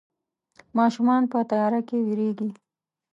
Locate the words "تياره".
1.49-1.81